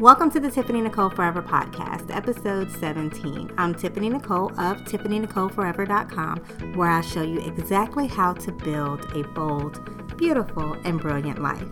Welcome 0.00 0.30
to 0.30 0.40
the 0.40 0.50
Tiffany 0.50 0.80
Nicole 0.80 1.10
Forever 1.10 1.42
podcast, 1.42 2.06
episode 2.08 2.70
17. 2.70 3.52
I'm 3.58 3.74
Tiffany 3.74 4.08
Nicole 4.08 4.48
of 4.58 4.78
TiffanyNicoleForever.com, 4.84 6.74
where 6.74 6.88
I 6.88 7.02
show 7.02 7.20
you 7.20 7.38
exactly 7.40 8.06
how 8.06 8.32
to 8.32 8.50
build 8.50 9.14
a 9.14 9.24
bold, 9.34 10.16
beautiful, 10.16 10.72
and 10.84 10.98
brilliant 10.98 11.42
life. 11.42 11.68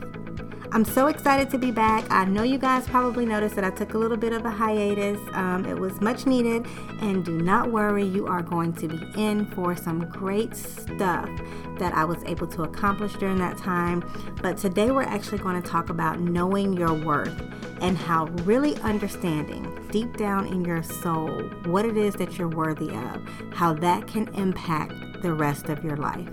I'm 0.71 0.85
so 0.85 1.07
excited 1.07 1.49
to 1.51 1.59
be 1.59 1.71
back. 1.71 2.05
I 2.11 2.27
know 2.27 2.43
you 2.43 2.59
guys 2.59 2.87
probably 2.87 3.25
noticed 3.25 3.55
that 3.55 3.65
I 3.65 3.71
took 3.71 3.95
a 3.95 3.99
little 3.99 4.19
bit 4.19 4.35
of 4.35 4.45
a 4.45 4.51
hiatus. 4.51 5.19
Um, 5.33 5.65
it 5.65 5.79
was 5.79 5.99
much 6.03 6.27
needed, 6.27 6.67
and 7.01 7.25
do 7.25 7.41
not 7.41 7.73
worry, 7.73 8.05
you 8.05 8.27
are 8.27 8.43
going 8.43 8.75
to 8.75 8.89
be 8.89 9.01
in 9.17 9.47
for 9.47 9.75
some 9.75 10.01
great 10.11 10.55
stuff 10.55 11.31
that 11.79 11.95
I 11.95 12.05
was 12.05 12.23
able 12.25 12.47
to 12.49 12.65
accomplish 12.65 13.15
during 13.15 13.39
that 13.39 13.57
time. 13.57 14.05
But 14.43 14.59
today, 14.59 14.91
we're 14.91 15.03
actually 15.05 15.39
going 15.39 15.61
to 15.61 15.67
talk 15.67 15.89
about 15.89 16.21
knowing 16.21 16.75
your 16.75 16.93
worth 16.93 17.41
and 17.81 17.97
how 17.97 18.27
really 18.45 18.77
understanding 18.81 19.89
deep 19.91 20.19
down 20.19 20.47
in 20.49 20.65
your 20.67 20.83
soul 20.83 21.31
what 21.65 21.87
it 21.87 21.97
is 21.97 22.15
that 22.17 22.37
you're 22.37 22.49
worthy 22.49 22.91
of, 22.91 23.27
how 23.55 23.73
that 23.73 24.07
can 24.07 24.29
impact 24.35 25.23
the 25.23 25.33
rest 25.33 25.71
of 25.71 25.83
your 25.83 25.97
life. 25.97 26.29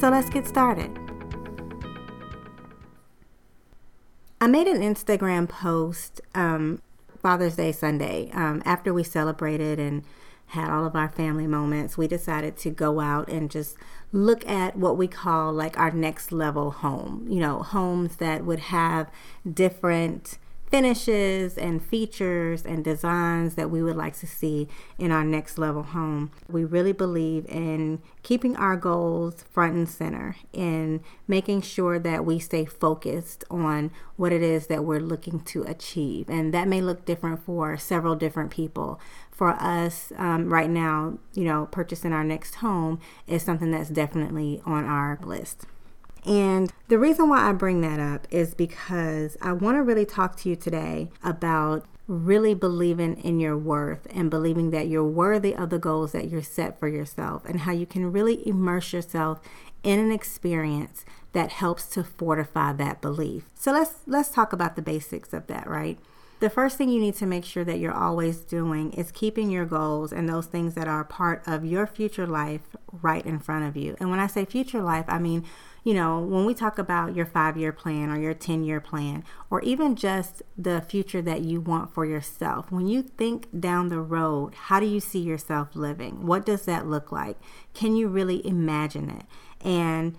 So, 0.00 0.10
let's 0.10 0.28
get 0.30 0.48
started. 0.48 1.01
I 4.42 4.48
made 4.48 4.66
an 4.66 4.80
Instagram 4.80 5.48
post 5.48 6.20
um, 6.34 6.82
Father's 7.16 7.54
Day 7.54 7.70
Sunday 7.70 8.28
um, 8.32 8.60
after 8.64 8.92
we 8.92 9.04
celebrated 9.04 9.78
and 9.78 10.02
had 10.46 10.68
all 10.68 10.84
of 10.84 10.96
our 10.96 11.08
family 11.08 11.46
moments. 11.46 11.96
We 11.96 12.08
decided 12.08 12.56
to 12.56 12.70
go 12.70 12.98
out 12.98 13.28
and 13.28 13.48
just 13.48 13.76
look 14.10 14.44
at 14.48 14.74
what 14.76 14.96
we 14.96 15.06
call 15.06 15.52
like 15.52 15.78
our 15.78 15.92
next 15.92 16.32
level 16.32 16.72
home. 16.72 17.24
You 17.30 17.38
know, 17.38 17.62
homes 17.62 18.16
that 18.16 18.44
would 18.44 18.58
have 18.58 19.08
different 19.48 20.38
finishes 20.72 21.58
and 21.58 21.84
features 21.84 22.64
and 22.64 22.82
designs 22.82 23.56
that 23.56 23.70
we 23.70 23.82
would 23.82 23.94
like 23.94 24.18
to 24.18 24.26
see 24.26 24.66
in 24.98 25.12
our 25.12 25.22
next 25.22 25.58
level 25.58 25.82
home. 25.82 26.30
We 26.48 26.64
really 26.64 26.92
believe 26.92 27.44
in 27.46 28.00
keeping 28.22 28.56
our 28.56 28.76
goals 28.76 29.44
front 29.50 29.74
and 29.74 29.86
center 29.86 30.34
and 30.54 31.00
making 31.28 31.60
sure 31.60 31.98
that 31.98 32.24
we 32.24 32.38
stay 32.38 32.64
focused 32.64 33.44
on 33.50 33.90
what 34.16 34.32
it 34.32 34.42
is 34.42 34.68
that 34.68 34.82
we're 34.82 34.98
looking 34.98 35.40
to 35.40 35.62
achieve. 35.64 36.30
And 36.30 36.54
that 36.54 36.66
may 36.66 36.80
look 36.80 37.04
different 37.04 37.44
for 37.44 37.76
several 37.76 38.16
different 38.16 38.50
people. 38.50 38.98
For 39.30 39.50
us, 39.50 40.10
um, 40.16 40.50
right 40.50 40.70
now, 40.70 41.18
you 41.34 41.44
know, 41.44 41.66
purchasing 41.70 42.14
our 42.14 42.24
next 42.24 42.56
home 42.56 42.98
is 43.26 43.42
something 43.42 43.72
that's 43.72 43.90
definitely 43.90 44.62
on 44.64 44.86
our 44.86 45.18
list. 45.22 45.66
And 46.24 46.72
the 46.88 46.98
reason 46.98 47.28
why 47.28 47.48
I 47.48 47.52
bring 47.52 47.80
that 47.80 47.98
up 47.98 48.26
is 48.30 48.54
because 48.54 49.36
I 49.40 49.52
want 49.52 49.76
to 49.76 49.82
really 49.82 50.06
talk 50.06 50.36
to 50.38 50.48
you 50.48 50.56
today 50.56 51.10
about 51.22 51.84
really 52.06 52.54
believing 52.54 53.16
in 53.18 53.40
your 53.40 53.56
worth 53.56 54.06
and 54.10 54.30
believing 54.30 54.70
that 54.70 54.88
you're 54.88 55.04
worthy 55.04 55.54
of 55.54 55.70
the 55.70 55.78
goals 55.78 56.12
that 56.12 56.28
you're 56.28 56.42
set 56.42 56.78
for 56.78 56.88
yourself 56.88 57.44
and 57.44 57.60
how 57.60 57.72
you 57.72 57.86
can 57.86 58.12
really 58.12 58.46
immerse 58.46 58.92
yourself 58.92 59.40
in 59.82 59.98
an 59.98 60.12
experience 60.12 61.04
that 61.32 61.50
helps 61.50 61.86
to 61.86 62.04
fortify 62.04 62.72
that 62.72 63.00
belief. 63.00 63.44
So 63.54 63.72
let's 63.72 63.94
let's 64.06 64.28
talk 64.28 64.52
about 64.52 64.76
the 64.76 64.82
basics 64.82 65.32
of 65.32 65.46
that, 65.46 65.68
right? 65.68 65.98
The 66.42 66.50
first 66.50 66.76
thing 66.76 66.88
you 66.88 66.98
need 66.98 67.14
to 67.18 67.26
make 67.26 67.44
sure 67.44 67.62
that 67.62 67.78
you're 67.78 67.94
always 67.94 68.38
doing 68.38 68.92
is 68.94 69.12
keeping 69.12 69.48
your 69.48 69.64
goals 69.64 70.12
and 70.12 70.28
those 70.28 70.46
things 70.46 70.74
that 70.74 70.88
are 70.88 71.04
part 71.04 71.40
of 71.46 71.64
your 71.64 71.86
future 71.86 72.26
life 72.26 72.62
right 72.90 73.24
in 73.24 73.38
front 73.38 73.64
of 73.66 73.76
you. 73.76 73.94
And 74.00 74.10
when 74.10 74.18
I 74.18 74.26
say 74.26 74.44
future 74.44 74.82
life, 74.82 75.04
I 75.06 75.20
mean 75.20 75.44
you 75.84 75.94
know, 75.94 76.20
when 76.20 76.44
we 76.44 76.54
talk 76.54 76.78
about 76.78 77.14
your 77.16 77.26
five 77.26 77.56
year 77.56 77.72
plan 77.72 78.10
or 78.10 78.18
your 78.18 78.34
10 78.34 78.64
year 78.64 78.80
plan, 78.80 79.24
or 79.50 79.60
even 79.62 79.96
just 79.96 80.42
the 80.56 80.80
future 80.80 81.22
that 81.22 81.42
you 81.42 81.60
want 81.60 81.92
for 81.92 82.04
yourself, 82.04 82.70
when 82.70 82.86
you 82.86 83.02
think 83.02 83.48
down 83.58 83.88
the 83.88 84.00
road, 84.00 84.54
how 84.54 84.78
do 84.78 84.86
you 84.86 85.00
see 85.00 85.18
yourself 85.18 85.74
living? 85.74 86.26
What 86.26 86.46
does 86.46 86.64
that 86.66 86.86
look 86.86 87.10
like? 87.10 87.36
Can 87.74 87.96
you 87.96 88.08
really 88.08 88.46
imagine 88.46 89.10
it? 89.10 89.24
And 89.66 90.16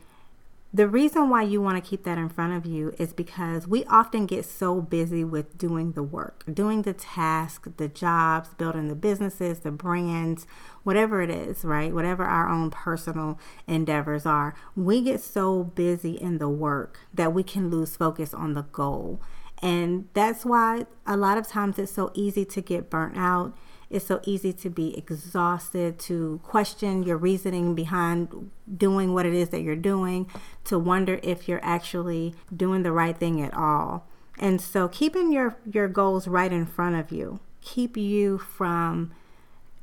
the 0.75 0.87
reason 0.87 1.29
why 1.29 1.43
you 1.43 1.61
want 1.61 1.81
to 1.81 1.87
keep 1.87 2.03
that 2.03 2.17
in 2.17 2.29
front 2.29 2.53
of 2.53 2.65
you 2.65 2.95
is 2.97 3.13
because 3.13 3.67
we 3.67 3.85
often 3.85 4.25
get 4.25 4.43
so 4.43 4.81
busy 4.81 5.23
with 5.23 5.55
doing 5.55 5.91
the 5.91 6.01
work, 6.01 6.43
doing 6.51 6.81
the 6.81 6.93
task, 6.93 7.67
the 7.77 7.87
jobs, 7.87 8.49
building 8.55 8.87
the 8.87 8.95
businesses, 8.95 9.59
the 9.59 9.71
brands, 9.71 10.47
whatever 10.81 11.21
it 11.21 11.29
is, 11.29 11.63
right? 11.63 11.93
Whatever 11.93 12.23
our 12.23 12.49
own 12.49 12.71
personal 12.71 13.39
endeavors 13.67 14.25
are. 14.25 14.55
We 14.75 15.03
get 15.03 15.21
so 15.21 15.63
busy 15.63 16.13
in 16.13 16.39
the 16.39 16.49
work 16.49 16.97
that 17.13 17.33
we 17.33 17.43
can 17.43 17.69
lose 17.69 17.95
focus 17.95 18.33
on 18.33 18.55
the 18.55 18.63
goal. 18.63 19.21
And 19.61 20.09
that's 20.13 20.43
why 20.43 20.87
a 21.05 21.15
lot 21.15 21.37
of 21.37 21.47
times 21.47 21.77
it's 21.77 21.91
so 21.91 22.11
easy 22.15 22.45
to 22.45 22.61
get 22.61 22.89
burnt 22.89 23.15
out 23.15 23.55
it's 23.93 24.07
so 24.07 24.19
easy 24.25 24.51
to 24.53 24.69
be 24.69 24.97
exhausted, 24.97 25.99
to 25.99 26.41
question 26.43 27.03
your 27.03 27.17
reasoning 27.17 27.75
behind 27.75 28.51
doing 28.75 29.13
what 29.13 29.25
it 29.25 29.33
is 29.33 29.49
that 29.49 29.61
you're 29.61 29.75
doing, 29.75 30.29
to 30.65 30.79
wonder 30.79 31.19
if 31.23 31.47
you're 31.47 31.63
actually 31.63 32.35
doing 32.55 32.83
the 32.83 32.91
right 32.91 33.17
thing 33.17 33.41
at 33.41 33.53
all. 33.53 34.07
And 34.39 34.59
so 34.59 34.87
keeping 34.87 35.31
your 35.31 35.55
your 35.71 35.87
goals 35.87 36.27
right 36.27 36.51
in 36.51 36.65
front 36.65 36.95
of 36.95 37.11
you 37.11 37.39
keep 37.63 37.97
you 37.97 38.37
from 38.37 39.11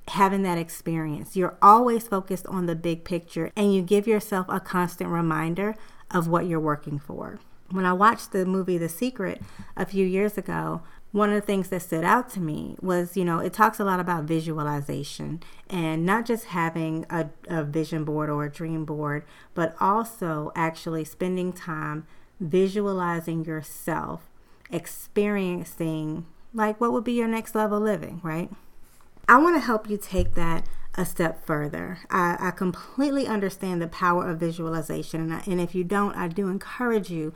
having 0.09 0.43
that 0.43 0.59
experience. 0.59 1.37
You're 1.37 1.57
always 1.63 2.07
focused 2.07 2.47
on 2.47 2.67
the 2.67 2.75
big 2.75 3.05
picture 3.05 3.51
and 3.57 3.75
you 3.75 3.83
give 3.83 4.07
yourself 4.07 4.47
a 4.49 4.61
constant 4.61 5.11
reminder 5.11 5.77
of 6.11 6.29
what 6.29 6.47
you're 6.47 6.61
working 6.61 6.99
for. 6.99 7.39
When 7.71 7.87
I 7.87 7.93
watched 7.93 8.33
the 8.33 8.45
movie 8.45 8.79
The 8.79 8.89
Secret 8.89 9.41
a 9.77 9.87
few 9.87 10.05
years 10.05 10.37
ago, 10.37 10.83
one 11.13 11.31
of 11.31 11.35
the 11.35 11.47
things 11.47 11.69
that 11.69 11.83
stood 11.83 12.05
out 12.05 12.29
to 12.31 12.41
me 12.41 12.77
was, 12.81 13.17
you 13.17 13.25
know, 13.25 13.39
it 13.39 13.53
talks 13.53 13.81
a 13.81 13.85
lot 13.85 13.99
about 13.99 14.25
visualization 14.25 15.43
and 15.69 16.07
not 16.07 16.25
just 16.25 16.47
having 16.47 17.05
a, 17.11 17.29
a 17.49 17.65
vision 17.65 18.05
board 18.05 18.31
or 18.31 18.45
a 18.45 18.51
dream 18.51 18.85
board, 18.85 19.25
but 19.55 19.75
also 19.81 20.53
actually 20.55 21.05
spending 21.05 21.53
time 21.53 22.07
visualizing 22.39 23.45
yourself, 23.45 24.31
experiencing 24.71 26.27
like 26.55 26.81
what 26.81 26.93
would 26.93 27.05
be 27.05 27.13
your 27.13 27.29
next 27.29 27.55
level 27.55 27.81
living, 27.81 28.21
right? 28.23 28.51
I 29.29 29.39
want 29.39 29.57
to 29.57 29.61
help 29.61 29.89
you 29.89 29.97
take 29.97 30.35
that 30.35 30.67
a 30.95 31.05
step 31.05 31.45
further. 31.45 31.99
I, 32.11 32.37
I 32.41 32.51
completely 32.51 33.27
understand 33.27 33.81
the 33.81 33.89
power 33.89 34.29
of 34.29 34.41
visualization. 34.41 35.21
And, 35.21 35.35
I, 35.35 35.43
and 35.47 35.61
if 35.61 35.75
you 35.75 35.85
don't, 35.85 36.17
I 36.17 36.29
do 36.29 36.49
encourage 36.49 37.11
you 37.11 37.35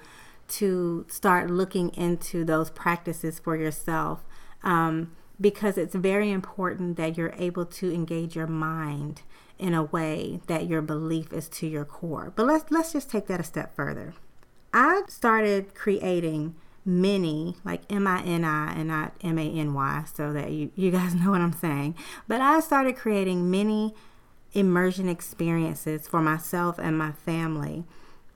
to 0.49 1.07
start 1.09 1.51
looking 1.51 1.91
into 1.91 2.45
those 2.45 2.71
practices 2.71 3.39
for 3.39 3.57
yourself 3.57 4.25
um, 4.63 5.15
because 5.41 5.77
it's 5.77 5.95
very 5.95 6.31
important 6.31 6.97
that 6.97 7.17
you're 7.17 7.35
able 7.39 7.67
to 7.67 7.93
engage 7.93 8.37
your 8.37 8.47
mind 8.47 9.23
in 9.59 9.75
a 9.75 9.83
way 9.83 10.41
that 10.47 10.67
your 10.67 10.83
belief 10.83 11.33
is 11.33 11.49
to 11.49 11.67
your 11.67 11.85
core. 11.85 12.33
But 12.35 12.47
let's 12.47 12.71
let's 12.71 12.93
just 12.93 13.11
take 13.11 13.27
that 13.29 13.41
a 13.41 13.45
step 13.45 13.75
further. 13.75 14.15
I 14.73 15.03
started 15.09 15.75
creating 15.75 16.57
many 16.85 17.57
like 17.65 17.81
m-i-n-i 17.91 18.73
and 18.75 18.89
not 18.89 19.15
m-a-n-y 19.23 20.05
so 20.13 20.33
that 20.33 20.51
you, 20.51 20.71
you 20.75 20.91
guys 20.91 21.15
know 21.15 21.31
what 21.31 21.41
i'm 21.41 21.53
saying 21.53 21.95
but 22.29 22.41
i 22.41 22.61
started 22.61 22.95
creating 22.95 23.51
many 23.51 23.95
immersion 24.53 25.09
experiences 25.09 26.07
for 26.07 26.21
myself 26.21 26.79
and 26.79 26.99
my 26.99 27.11
family 27.11 27.85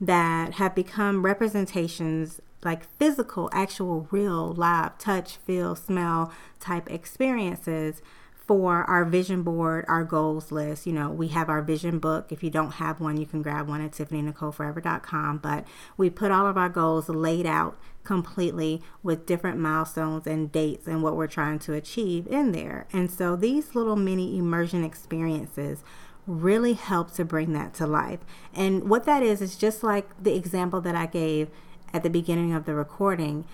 that 0.01 0.53
have 0.53 0.75
become 0.75 1.23
representations 1.23 2.41
like 2.63 2.89
physical, 2.97 3.49
actual, 3.53 4.07
real, 4.11 4.51
live, 4.53 4.97
touch, 4.97 5.37
feel, 5.37 5.75
smell 5.75 6.31
type 6.59 6.89
experiences 6.89 8.01
for 8.49 8.83
our 8.85 9.05
vision 9.05 9.43
board, 9.43 9.85
our 9.87 10.03
goals 10.03 10.51
list. 10.51 10.87
You 10.87 10.93
know, 10.93 11.11
we 11.11 11.27
have 11.27 11.49
our 11.49 11.61
vision 11.61 11.99
book. 11.99 12.31
If 12.31 12.41
you 12.41 12.49
don't 12.49 12.71
have 12.71 12.99
one, 12.99 13.17
you 13.17 13.27
can 13.27 13.43
grab 13.43 13.67
one 13.67 13.79
at 13.79 13.91
TiffanyNicoleForever.com. 13.91 15.37
But 15.37 15.65
we 15.97 16.09
put 16.09 16.31
all 16.31 16.47
of 16.47 16.57
our 16.57 16.67
goals 16.67 17.09
laid 17.09 17.45
out 17.45 17.79
completely 18.03 18.81
with 19.03 19.27
different 19.27 19.59
milestones 19.59 20.25
and 20.25 20.51
dates 20.51 20.87
and 20.87 21.03
what 21.03 21.15
we're 21.15 21.27
trying 21.27 21.59
to 21.59 21.73
achieve 21.73 22.25
in 22.25 22.51
there. 22.51 22.87
And 22.91 23.11
so 23.11 23.35
these 23.35 23.75
little 23.75 23.95
mini 23.95 24.39
immersion 24.39 24.83
experiences 24.83 25.83
really 26.27 26.73
help 26.73 27.11
to 27.13 27.25
bring 27.25 27.53
that 27.53 27.73
to 27.75 27.87
life. 27.87 28.19
And 28.53 28.89
what 28.89 29.05
that 29.05 29.23
is, 29.23 29.41
is 29.41 29.55
just 29.55 29.83
like 29.83 30.21
the 30.21 30.35
example 30.35 30.81
that 30.81 30.95
I 30.95 31.05
gave 31.05 31.49
at 31.93 32.03
the 32.03 32.09
beginning 32.09 32.53
of 32.53 32.65
the 32.65 32.75
recording, 32.75 33.45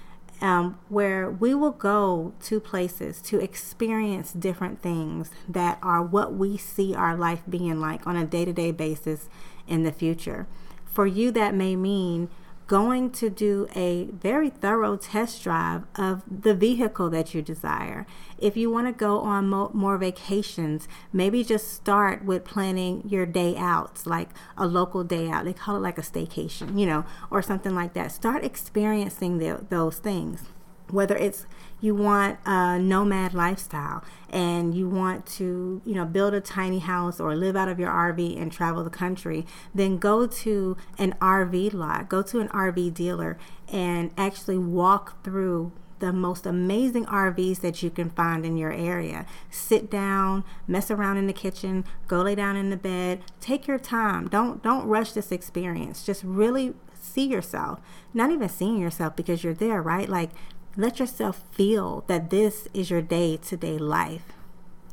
um, 0.42 0.78
where 0.90 1.30
we 1.30 1.54
will 1.54 1.72
go 1.72 2.34
to 2.44 2.60
places 2.60 3.22
to 3.22 3.40
experience 3.40 4.34
different 4.34 4.82
things 4.82 5.32
that 5.48 5.80
are 5.82 6.04
what 6.04 6.34
we 6.34 6.58
see 6.58 6.94
our 6.94 7.16
life 7.16 7.42
being 7.50 7.80
like 7.80 8.06
on 8.06 8.18
a 8.18 8.26
day 8.26 8.44
to 8.44 8.52
day 8.52 8.72
basis 8.72 9.30
in 9.68 9.84
the 9.84 9.92
future. 9.92 10.48
For 10.86 11.08
you, 11.08 11.32
that 11.32 11.54
may 11.54 11.76
mean 11.76 12.30
going 12.68 13.12
to 13.12 13.30
do 13.30 13.68
a 13.76 14.06
very 14.06 14.50
thorough 14.50 14.98
test 14.98 15.44
drive 15.44 15.84
of 15.96 16.24
the 16.28 16.56
vehicle 16.56 17.10
that 17.12 17.34
you 17.34 17.42
desire. 17.42 18.08
If 18.38 18.58
you 18.58 18.72
want 18.72 18.88
to 18.88 18.94
go 18.94 19.20
on 19.20 19.50
mo- 19.50 19.72
more 19.74 19.98
vacations, 19.98 20.88
maybe 21.14 21.44
just 21.44 21.72
start 21.72 22.26
with 22.26 22.44
planning 22.44 23.04
your 23.08 23.26
day 23.26 23.56
outs, 23.56 24.06
like 24.06 24.30
a 24.58 24.66
local 24.66 25.04
day 25.04 25.30
out. 25.30 25.46
They 25.46 25.54
call 25.54 25.76
it 25.76 25.82
like 25.82 25.98
a 25.98 26.02
staycation, 26.02 26.80
you 26.80 26.86
know, 26.86 27.06
or 27.30 27.42
something 27.42 27.76
like 27.76 27.94
that. 27.94 28.12
Start 28.12 28.44
experiencing 28.44 29.38
the, 29.38 29.66
those 29.70 29.98
things. 29.98 30.44
Whether 30.90 31.16
it's 31.16 31.46
you 31.82 31.94
want 31.96 32.40
a 32.46 32.80
nomad 32.80 33.34
lifestyle 33.34 34.04
and 34.30 34.74
you 34.74 34.88
want 34.88 35.26
to, 35.26 35.82
you 35.86 35.94
know, 35.94 36.06
build 36.06 36.34
a 36.34 36.42
tiny 36.42 36.80
house 36.80 37.20
or 37.20 37.36
live 37.36 37.56
out 37.56 37.68
of 37.68 37.80
your 37.80 37.90
RV 37.90 38.42
and 38.42 38.52
travel 38.52 38.84
the 38.84 38.90
country, 38.90 39.46
then 39.74 39.98
go 39.98 40.26
to 40.26 40.78
an 40.98 41.14
RV 41.22 41.74
lot, 41.74 42.10
go 42.10 42.22
to 42.22 42.40
an 42.40 42.48
RV 42.50 42.94
dealer 42.94 43.38
and 43.72 44.12
actually 44.18 44.58
walk 44.58 45.24
through 45.24 45.72
the 46.00 46.12
most 46.12 46.46
amazing 46.46 47.06
RVs 47.06 47.62
that 47.62 47.82
you 47.82 47.90
can 47.90 48.10
find 48.10 48.46
in 48.46 48.58
your 48.58 48.72
area. 48.72 49.26
Sit 49.50 49.90
down, 49.90 50.44
mess 50.68 50.92
around 50.92 51.18
in 51.18 51.28
the 51.28 51.34
kitchen, 51.34 51.86
go 52.08 52.22
lay 52.22 52.36
down 52.36 52.56
in 52.56 52.70
the 52.70 52.78
bed. 52.78 53.22
Take 53.40 53.68
your 53.68 53.80
time. 53.80 54.28
Don't 54.28 54.62
don't 54.62 54.86
rush 54.86 55.14
this 55.14 55.32
experience. 55.32 56.06
Just 56.06 56.24
really 56.24 56.74
see 56.94 57.26
yourself. 57.26 57.80
Not 58.14 58.32
even 58.32 58.50
seeing 58.50 58.80
yourself 58.80 59.16
because 59.16 59.44
you're 59.44 59.54
there, 59.54 59.82
right? 59.82 60.10
Like 60.10 60.32
let 60.78 61.00
yourself 61.00 61.44
feel 61.52 62.04
that 62.08 62.30
this 62.30 62.68
is 62.74 62.90
your 62.90 63.02
day 63.02 63.38
to 63.38 63.56
day 63.56 63.78
life. 63.78 64.34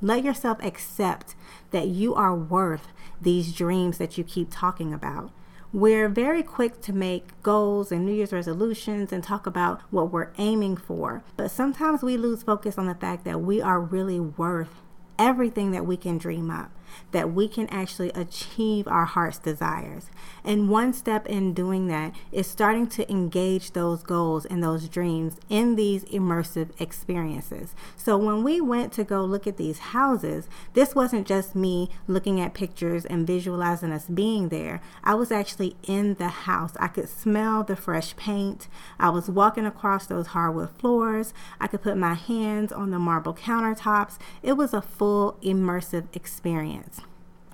Let 0.00 0.24
yourself 0.24 0.58
accept 0.62 1.34
that 1.70 1.88
you 1.88 2.14
are 2.14 2.34
worth 2.34 2.88
these 3.20 3.52
dreams 3.52 3.98
that 3.98 4.16
you 4.16 4.24
keep 4.24 4.48
talking 4.50 4.92
about. 4.92 5.30
We're 5.72 6.08
very 6.08 6.42
quick 6.42 6.80
to 6.82 6.92
make 6.92 7.40
goals 7.42 7.90
and 7.90 8.04
New 8.04 8.12
Year's 8.12 8.32
resolutions 8.32 9.10
and 9.12 9.24
talk 9.24 9.46
about 9.46 9.80
what 9.90 10.12
we're 10.12 10.32
aiming 10.38 10.76
for, 10.76 11.24
but 11.36 11.50
sometimes 11.50 12.02
we 12.02 12.16
lose 12.16 12.42
focus 12.42 12.76
on 12.76 12.86
the 12.86 12.94
fact 12.94 13.24
that 13.24 13.40
we 13.40 13.60
are 13.62 13.80
really 13.80 14.20
worth 14.20 14.82
everything 15.18 15.70
that 15.70 15.86
we 15.86 15.96
can 15.96 16.18
dream 16.18 16.50
up 16.50 16.70
that 17.12 17.32
we 17.32 17.48
can 17.48 17.68
actually 17.68 18.10
achieve 18.10 18.86
our 18.88 19.04
heart's 19.04 19.38
desires. 19.38 20.10
And 20.44 20.68
one 20.68 20.92
step 20.92 21.26
in 21.26 21.54
doing 21.54 21.86
that 21.88 22.14
is 22.32 22.46
starting 22.46 22.86
to 22.88 23.10
engage 23.10 23.72
those 23.72 24.02
goals 24.02 24.44
and 24.46 24.62
those 24.62 24.88
dreams 24.88 25.36
in 25.48 25.76
these 25.76 26.04
immersive 26.06 26.70
experiences. 26.80 27.74
So 27.96 28.16
when 28.16 28.42
we 28.42 28.60
went 28.60 28.92
to 28.94 29.04
go 29.04 29.24
look 29.24 29.46
at 29.46 29.56
these 29.56 29.78
houses, 29.78 30.48
this 30.74 30.94
wasn't 30.94 31.26
just 31.26 31.54
me 31.54 31.90
looking 32.06 32.40
at 32.40 32.54
pictures 32.54 33.04
and 33.04 33.26
visualizing 33.26 33.92
us 33.92 34.06
being 34.06 34.48
there. 34.48 34.80
I 35.04 35.14
was 35.14 35.30
actually 35.30 35.76
in 35.86 36.14
the 36.14 36.28
house. 36.28 36.72
I 36.78 36.88
could 36.88 37.08
smell 37.08 37.62
the 37.62 37.76
fresh 37.76 38.16
paint. 38.16 38.68
I 38.98 39.10
was 39.10 39.30
walking 39.30 39.66
across 39.66 40.06
those 40.06 40.28
hardwood 40.28 40.70
floors. 40.78 41.32
I 41.60 41.66
could 41.66 41.82
put 41.82 41.96
my 41.96 42.14
hands 42.14 42.72
on 42.72 42.90
the 42.90 42.98
marble 42.98 43.34
countertops. 43.34 44.18
It 44.42 44.54
was 44.54 44.74
a 44.74 44.82
full 44.82 45.38
immersive 45.42 46.06
experience 46.14 46.81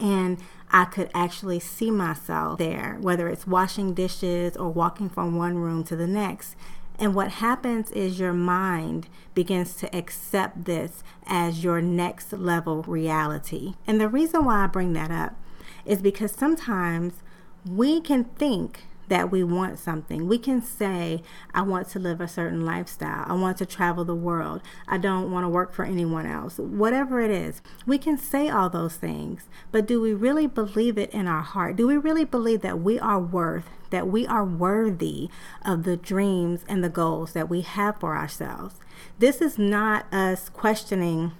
and 0.00 0.38
I 0.70 0.84
could 0.84 1.10
actually 1.14 1.60
see 1.60 1.90
myself 1.90 2.58
there, 2.58 2.98
whether 3.00 3.28
it's 3.28 3.46
washing 3.46 3.94
dishes 3.94 4.56
or 4.56 4.68
walking 4.70 5.08
from 5.08 5.36
one 5.36 5.58
room 5.58 5.84
to 5.84 5.96
the 5.96 6.06
next. 6.06 6.56
And 6.98 7.14
what 7.14 7.32
happens 7.32 7.90
is 7.92 8.18
your 8.18 8.32
mind 8.32 9.08
begins 9.34 9.74
to 9.76 9.96
accept 9.96 10.64
this 10.64 11.02
as 11.26 11.62
your 11.62 11.80
next 11.80 12.32
level 12.32 12.82
reality. 12.82 13.74
And 13.86 14.00
the 14.00 14.08
reason 14.08 14.44
why 14.44 14.64
I 14.64 14.66
bring 14.66 14.92
that 14.94 15.10
up 15.10 15.36
is 15.84 16.02
because 16.02 16.32
sometimes 16.32 17.22
we 17.64 18.00
can 18.00 18.24
think 18.24 18.84
that 19.08 19.30
we 19.30 19.42
want 19.42 19.78
something. 19.78 20.28
We 20.28 20.38
can 20.38 20.62
say, 20.62 21.22
I 21.52 21.62
want 21.62 21.88
to 21.90 21.98
live 21.98 22.20
a 22.20 22.28
certain 22.28 22.64
lifestyle. 22.64 23.24
I 23.26 23.34
want 23.34 23.58
to 23.58 23.66
travel 23.66 24.04
the 24.04 24.14
world. 24.14 24.62
I 24.86 24.98
don't 24.98 25.30
want 25.30 25.44
to 25.44 25.48
work 25.48 25.72
for 25.72 25.84
anyone 25.84 26.26
else. 26.26 26.58
Whatever 26.58 27.20
it 27.20 27.30
is, 27.30 27.62
we 27.86 27.98
can 27.98 28.18
say 28.18 28.48
all 28.48 28.70
those 28.70 28.96
things. 28.96 29.48
But 29.72 29.86
do 29.86 30.00
we 30.00 30.14
really 30.14 30.46
believe 30.46 30.98
it 30.98 31.10
in 31.10 31.26
our 31.26 31.42
heart? 31.42 31.76
Do 31.76 31.86
we 31.86 31.96
really 31.96 32.24
believe 32.24 32.60
that 32.62 32.80
we 32.80 32.98
are 32.98 33.20
worth, 33.20 33.68
that 33.90 34.08
we 34.08 34.26
are 34.26 34.44
worthy 34.44 35.28
of 35.64 35.84
the 35.84 35.96
dreams 35.96 36.64
and 36.68 36.84
the 36.84 36.88
goals 36.88 37.32
that 37.32 37.48
we 37.48 37.62
have 37.62 37.98
for 38.00 38.16
ourselves? 38.16 38.76
This 39.18 39.40
is 39.40 39.58
not 39.58 40.12
us 40.12 40.48
questioning 40.48 41.32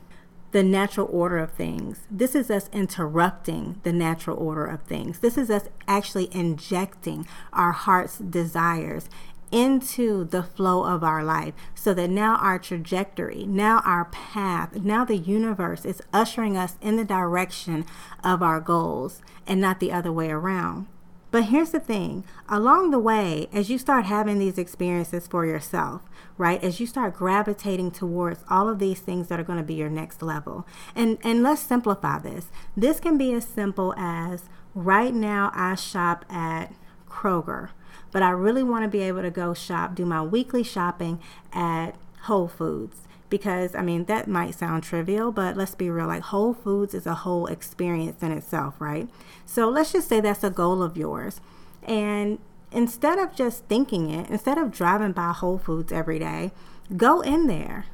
the 0.51 0.63
natural 0.63 1.09
order 1.11 1.39
of 1.39 1.53
things. 1.53 2.01
This 2.11 2.35
is 2.35 2.51
us 2.51 2.71
interrupting 2.73 3.81
the 3.83 3.93
natural 3.93 4.37
order 4.37 4.65
of 4.65 4.83
things. 4.83 5.19
This 5.19 5.37
is 5.37 5.51
us 5.51 5.69
actually 5.87 6.35
injecting 6.35 7.27
our 7.53 7.73
heart's 7.73 8.19
desires 8.19 9.09
into 9.51 10.25
the 10.25 10.43
flow 10.43 10.85
of 10.85 11.03
our 11.03 11.25
life 11.25 11.55
so 11.75 11.95
that 11.95 12.11
now 12.11 12.37
our 12.37 12.59
trajectory, 12.59 13.47
now 13.47 13.81
our 13.85 14.05
path, 14.07 14.75
now 14.77 15.05
the 15.05 15.17
universe 15.17 15.85
is 15.85 16.03
ushering 16.13 16.57
us 16.57 16.77
in 16.81 16.97
the 16.97 17.05
direction 17.05 17.87
of 18.23 18.43
our 18.43 18.61
goals 18.61 19.23
and 19.47 19.61
not 19.61 19.81
the 19.81 19.93
other 19.93 20.13
way 20.13 20.31
around. 20.31 20.87
But 21.31 21.45
here's 21.45 21.71
the 21.71 21.81
thing 21.81 22.25
along 22.49 22.91
the 22.91 22.99
way, 22.99 23.49
as 23.53 23.69
you 23.69 23.79
start 23.79 24.07
having 24.07 24.39
these 24.39 24.57
experiences 24.57 25.27
for 25.27 25.45
yourself, 25.45 26.03
right? 26.39 26.63
As 26.63 26.81
you 26.81 26.87
start 26.87 27.15
gravitating 27.15 27.91
towards 27.91 28.45
all 28.49 28.69
of 28.69 28.79
these 28.79 29.01
things 29.01 29.29
that 29.29 29.39
are 29.39 29.45
going 29.45 29.59
to 29.59 29.65
be 29.65 29.75
your 29.75 29.91
next 29.91 30.23
level. 30.23 30.67
And 30.95 31.19
and 31.23 31.43
let's 31.43 31.61
simplify 31.61 32.19
this. 32.19 32.47
This 32.77 33.01
can 33.01 33.19
be 33.19 33.33
as 33.33 33.45
simple 33.45 33.95
as 33.97 34.45
right 34.75 35.13
now 35.13 35.51
I 35.55 35.75
shop 35.75 36.25
at 36.31 36.73
Kroger, 37.09 37.71
but 38.11 38.23
I 38.23 38.31
really 38.31 38.63
want 38.63 38.85
to 38.85 38.89
be 38.89 39.03
able 39.03 39.23
to 39.23 39.31
go 39.31 39.53
shop, 39.53 39.95
do 39.95 40.07
my 40.07 40.23
weekly 40.23 40.63
shopping 40.63 41.21
at 41.53 41.97
Whole 42.23 42.49
Foods 42.49 43.08
because 43.31 43.75
I 43.75 43.83
mean 43.83 44.05
that 44.05 44.29
might 44.29 44.55
sound 44.55 44.83
trivial, 44.83 45.33
but 45.33 45.57
let's 45.57 45.75
be 45.75 45.91
real 45.91 46.07
like 46.07 46.23
Whole 46.23 46.55
Foods 46.55 46.95
is 46.95 47.07
a 47.07 47.15
whole 47.15 47.47
experience 47.47 48.23
in 48.23 48.33
itself, 48.33 48.81
right? 48.81 49.09
So 49.47 49.69
let's 49.69 49.93
just 49.93 50.09
say 50.09 50.21
that's 50.21 50.45
a 50.45 50.51
goal 50.51 50.83
of 50.83 50.97
yours. 50.97 51.41
And 51.83 52.39
instead 52.73 53.19
of 53.19 53.35
just 53.35 53.65
thinking 53.65 54.11
it, 54.11 54.29
instead 54.31 54.59
of 54.59 54.71
driving 54.71 55.13
by 55.13 55.33
Whole 55.33 55.59
Foods 55.59 55.93
every 55.93 56.19
day, 56.19 56.53
go 56.97 57.21
in 57.21 57.47
there 57.47 57.87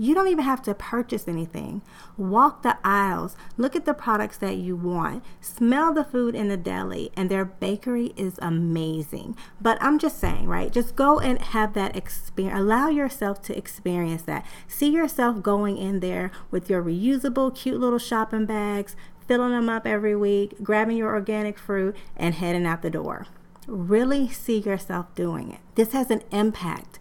you 0.00 0.14
don't 0.14 0.28
even 0.28 0.44
have 0.44 0.62
to 0.62 0.74
purchase 0.74 1.28
anything. 1.28 1.82
Walk 2.16 2.62
the 2.62 2.78
aisles, 2.82 3.36
look 3.58 3.76
at 3.76 3.84
the 3.84 3.92
products 3.92 4.38
that 4.38 4.56
you 4.56 4.74
want, 4.74 5.22
smell 5.42 5.92
the 5.92 6.04
food 6.04 6.34
in 6.34 6.48
the 6.48 6.56
deli, 6.56 7.12
and 7.14 7.30
their 7.30 7.44
bakery 7.44 8.14
is 8.16 8.38
amazing. 8.40 9.36
But 9.60 9.76
I'm 9.82 9.98
just 9.98 10.18
saying, 10.18 10.46
right? 10.46 10.72
Just 10.72 10.96
go 10.96 11.20
and 11.20 11.38
have 11.38 11.74
that 11.74 11.94
experience. 11.94 12.58
Allow 12.58 12.88
yourself 12.88 13.42
to 13.42 13.56
experience 13.56 14.22
that. 14.22 14.46
See 14.66 14.90
yourself 14.90 15.42
going 15.42 15.76
in 15.76 16.00
there 16.00 16.30
with 16.50 16.70
your 16.70 16.82
reusable, 16.82 17.54
cute 17.54 17.78
little 17.78 17.98
shopping 17.98 18.46
bags, 18.46 18.96
filling 19.28 19.50
them 19.50 19.68
up 19.68 19.86
every 19.86 20.16
week, 20.16 20.54
grabbing 20.62 20.96
your 20.96 21.12
organic 21.12 21.58
fruit, 21.58 21.94
and 22.16 22.36
heading 22.36 22.64
out 22.64 22.80
the 22.80 22.88
door. 22.88 23.26
Really 23.66 24.28
see 24.30 24.60
yourself 24.60 25.14
doing 25.14 25.52
it. 25.52 25.60
This 25.74 25.92
has 25.92 26.10
an 26.10 26.22
impact 26.32 26.99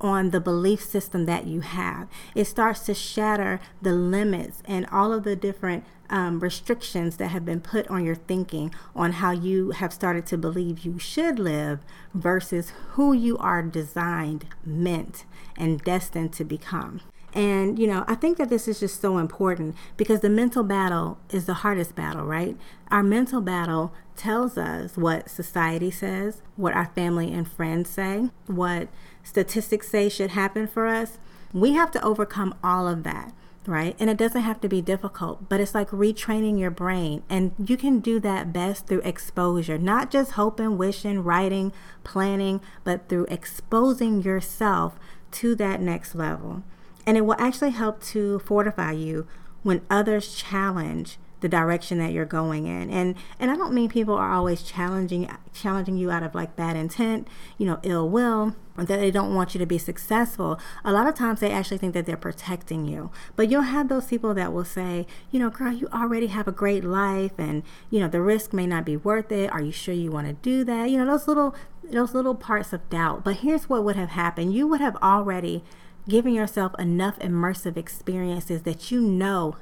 on 0.00 0.30
the 0.30 0.40
belief 0.40 0.82
system 0.82 1.26
that 1.26 1.46
you 1.46 1.60
have. 1.60 2.08
It 2.34 2.46
starts 2.46 2.80
to 2.86 2.94
shatter 2.94 3.60
the 3.82 3.92
limits 3.92 4.62
and 4.64 4.86
all 4.86 5.12
of 5.12 5.24
the 5.24 5.36
different 5.36 5.84
um, 6.08 6.40
restrictions 6.40 7.16
that 7.18 7.28
have 7.28 7.44
been 7.44 7.60
put 7.60 7.86
on 7.88 8.04
your 8.04 8.16
thinking 8.16 8.74
on 8.96 9.12
how 9.12 9.30
you 9.30 9.70
have 9.70 9.92
started 9.92 10.26
to 10.26 10.38
believe 10.38 10.80
you 10.80 10.98
should 10.98 11.38
live 11.38 11.80
versus 12.12 12.72
who 12.92 13.12
you 13.12 13.38
are 13.38 13.62
designed, 13.62 14.46
meant, 14.64 15.24
and 15.56 15.82
destined 15.82 16.32
to 16.32 16.44
become. 16.44 17.00
And, 17.32 17.78
you 17.78 17.86
know, 17.86 18.04
I 18.08 18.16
think 18.16 18.38
that 18.38 18.48
this 18.48 18.66
is 18.66 18.80
just 18.80 19.00
so 19.00 19.18
important 19.18 19.76
because 19.96 20.20
the 20.20 20.28
mental 20.28 20.64
battle 20.64 21.18
is 21.30 21.46
the 21.46 21.54
hardest 21.54 21.94
battle, 21.94 22.24
right? 22.24 22.56
Our 22.90 23.04
mental 23.04 23.40
battle 23.40 23.92
tells 24.16 24.58
us 24.58 24.96
what 24.96 25.30
society 25.30 25.92
says, 25.92 26.42
what 26.56 26.74
our 26.74 26.86
family 26.86 27.32
and 27.32 27.48
friends 27.48 27.88
say, 27.88 28.30
what 28.46 28.88
statistics 29.22 29.88
say 29.88 30.08
should 30.08 30.30
happen 30.30 30.66
for 30.66 30.86
us, 30.86 31.18
we 31.52 31.72
have 31.72 31.90
to 31.92 32.04
overcome 32.04 32.54
all 32.62 32.86
of 32.86 33.02
that, 33.02 33.32
right? 33.66 33.96
And 33.98 34.08
it 34.08 34.16
doesn't 34.16 34.42
have 34.42 34.60
to 34.60 34.68
be 34.68 34.80
difficult, 34.80 35.48
but 35.48 35.60
it's 35.60 35.74
like 35.74 35.90
retraining 35.90 36.58
your 36.58 36.70
brain. 36.70 37.22
And 37.28 37.52
you 37.58 37.76
can 37.76 38.00
do 38.00 38.20
that 38.20 38.52
best 38.52 38.86
through 38.86 39.00
exposure, 39.00 39.78
not 39.78 40.10
just 40.10 40.32
hoping, 40.32 40.78
wishing, 40.78 41.22
writing, 41.22 41.72
planning, 42.04 42.60
but 42.84 43.08
through 43.08 43.26
exposing 43.26 44.22
yourself 44.22 44.98
to 45.32 45.54
that 45.56 45.80
next 45.80 46.14
level. 46.14 46.62
And 47.06 47.16
it 47.16 47.22
will 47.22 47.36
actually 47.38 47.70
help 47.70 48.02
to 48.04 48.38
fortify 48.40 48.92
you 48.92 49.26
when 49.62 49.82
others 49.90 50.34
challenge 50.34 51.18
the 51.40 51.48
direction 51.48 51.98
that 51.98 52.12
you're 52.12 52.24
going 52.24 52.66
in. 52.66 52.90
And 52.90 53.14
and 53.38 53.50
I 53.50 53.56
don't 53.56 53.74
mean 53.74 53.88
people 53.88 54.14
are 54.14 54.32
always 54.32 54.62
challenging 54.62 55.30
challenging 55.52 55.96
you 55.96 56.10
out 56.10 56.22
of 56.22 56.34
like 56.34 56.56
bad 56.56 56.76
intent, 56.76 57.28
you 57.58 57.66
know, 57.66 57.80
ill 57.82 58.08
will, 58.08 58.54
that 58.76 58.98
they 58.98 59.10
don't 59.10 59.34
want 59.34 59.54
you 59.54 59.58
to 59.58 59.66
be 59.66 59.78
successful. 59.78 60.58
A 60.84 60.92
lot 60.92 61.06
of 61.06 61.14
times 61.14 61.40
they 61.40 61.50
actually 61.50 61.78
think 61.78 61.94
that 61.94 62.06
they're 62.06 62.16
protecting 62.16 62.86
you. 62.86 63.10
But 63.36 63.50
you'll 63.50 63.62
have 63.62 63.88
those 63.88 64.06
people 64.06 64.34
that 64.34 64.52
will 64.52 64.64
say, 64.64 65.06
you 65.30 65.38
know, 65.38 65.50
girl, 65.50 65.72
you 65.72 65.88
already 65.92 66.28
have 66.28 66.48
a 66.48 66.52
great 66.52 66.84
life 66.84 67.32
and, 67.38 67.62
you 67.90 68.00
know, 68.00 68.08
the 68.08 68.20
risk 68.20 68.52
may 68.52 68.66
not 68.66 68.84
be 68.84 68.96
worth 68.96 69.32
it. 69.32 69.50
Are 69.52 69.62
you 69.62 69.72
sure 69.72 69.94
you 69.94 70.10
want 70.10 70.26
to 70.28 70.34
do 70.34 70.64
that? 70.64 70.90
You 70.90 70.98
know, 70.98 71.06
those 71.06 71.26
little 71.28 71.54
those 71.90 72.14
little 72.14 72.34
parts 72.34 72.72
of 72.72 72.88
doubt. 72.88 73.24
But 73.24 73.36
here's 73.36 73.68
what 73.68 73.84
would 73.84 73.96
have 73.96 74.10
happened. 74.10 74.54
You 74.54 74.66
would 74.68 74.80
have 74.80 74.96
already 75.02 75.64
given 76.08 76.32
yourself 76.34 76.72
enough 76.78 77.18
immersive 77.18 77.76
experiences 77.76 78.62
that 78.62 78.90
you 78.90 79.00
know 79.00 79.56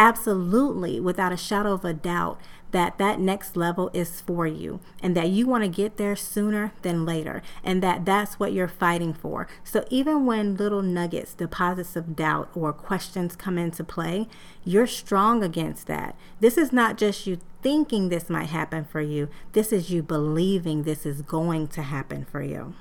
absolutely, 0.00 0.98
without 0.98 1.30
a 1.30 1.36
shadow 1.36 1.74
of 1.74 1.84
a 1.84 1.92
doubt, 1.92 2.40
that 2.70 2.96
that 2.96 3.20
next 3.20 3.54
level 3.54 3.90
is 3.92 4.20
for 4.20 4.46
you 4.46 4.80
and 5.02 5.16
that 5.16 5.28
you 5.28 5.46
want 5.46 5.62
to 5.62 5.68
get 5.68 5.96
there 5.96 6.16
sooner 6.16 6.72
than 6.82 7.04
later 7.04 7.42
and 7.64 7.82
that 7.82 8.04
that's 8.04 8.38
what 8.38 8.52
you're 8.52 8.68
fighting 8.68 9.12
for. 9.12 9.46
So 9.62 9.84
even 9.90 10.24
when 10.24 10.56
little 10.56 10.80
nuggets, 10.80 11.34
deposits 11.34 11.96
of 11.96 12.16
doubt 12.16 12.48
or 12.54 12.72
questions 12.72 13.36
come 13.36 13.58
into 13.58 13.84
play, 13.84 14.28
you're 14.64 14.86
strong 14.86 15.42
against 15.42 15.86
that. 15.88 16.16
This 16.38 16.56
is 16.56 16.72
not 16.72 16.96
just 16.96 17.26
you 17.26 17.38
thinking 17.60 18.08
this 18.08 18.30
might 18.30 18.50
happen 18.50 18.84
for 18.84 19.00
you. 19.00 19.28
This 19.52 19.72
is 19.72 19.90
you 19.90 20.02
believing 20.02 20.84
this 20.84 21.04
is 21.04 21.22
going 21.22 21.68
to 21.68 21.82
happen 21.82 22.24
for 22.24 22.40
you. 22.40 22.74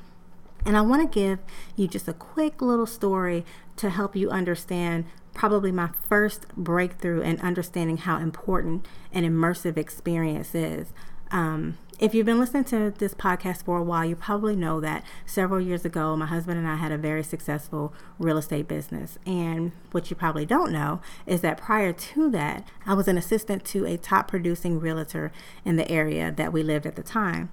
And 0.65 0.77
I 0.77 0.81
want 0.81 1.01
to 1.01 1.19
give 1.19 1.39
you 1.75 1.87
just 1.87 2.07
a 2.07 2.13
quick 2.13 2.61
little 2.61 2.85
story 2.85 3.45
to 3.77 3.89
help 3.89 4.15
you 4.15 4.29
understand 4.29 5.05
probably 5.33 5.71
my 5.71 5.89
first 6.07 6.47
breakthrough 6.55 7.21
in 7.21 7.39
understanding 7.39 7.97
how 7.97 8.17
important 8.17 8.87
an 9.13 9.23
immersive 9.23 9.77
experience 9.77 10.53
is. 10.53 10.93
Um, 11.31 11.77
if 11.99 12.15
you've 12.15 12.25
been 12.25 12.39
listening 12.39 12.63
to 12.65 12.91
this 12.97 13.13
podcast 13.13 13.63
for 13.65 13.77
a 13.77 13.83
while, 13.83 14.05
you 14.05 14.15
probably 14.15 14.55
know 14.55 14.79
that 14.79 15.03
several 15.25 15.59
years 15.59 15.83
ago, 15.83 16.15
my 16.15 16.25
husband 16.25 16.57
and 16.57 16.67
I 16.67 16.75
had 16.75 16.93
a 16.93 16.97
very 16.97 17.23
successful 17.23 17.93
real 18.17 18.37
estate 18.37 18.67
business. 18.67 19.17
And 19.25 19.73
what 19.91 20.09
you 20.09 20.15
probably 20.15 20.45
don't 20.45 20.71
know 20.71 21.01
is 21.25 21.41
that 21.41 21.57
prior 21.57 21.91
to 21.91 22.29
that, 22.31 22.67
I 22.85 22.93
was 22.93 23.09
an 23.09 23.17
assistant 23.17 23.65
to 23.65 23.85
a 23.85 23.97
top 23.97 24.29
producing 24.29 24.79
realtor 24.79 25.31
in 25.65 25.75
the 25.75 25.89
area 25.91 26.31
that 26.31 26.53
we 26.53 26.63
lived 26.63 26.85
at 26.85 26.95
the 26.95 27.03
time. 27.03 27.49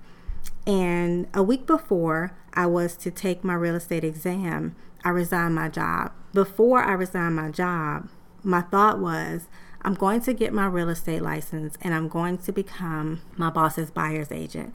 And 0.66 1.28
a 1.32 1.42
week 1.42 1.66
before 1.66 2.36
I 2.54 2.66
was 2.66 2.96
to 2.96 3.10
take 3.10 3.44
my 3.44 3.54
real 3.54 3.76
estate 3.76 4.04
exam, 4.04 4.74
I 5.04 5.10
resigned 5.10 5.54
my 5.54 5.68
job. 5.68 6.12
Before 6.32 6.82
I 6.82 6.92
resigned 6.92 7.36
my 7.36 7.50
job, 7.50 8.08
my 8.42 8.62
thought 8.62 8.98
was, 8.98 9.46
I'm 9.82 9.94
going 9.94 10.20
to 10.22 10.32
get 10.32 10.52
my 10.52 10.66
real 10.66 10.88
estate 10.88 11.22
license 11.22 11.76
and 11.80 11.94
I'm 11.94 12.08
going 12.08 12.38
to 12.38 12.52
become 12.52 13.20
my 13.36 13.50
boss's 13.50 13.90
buyer's 13.90 14.32
agent. 14.32 14.74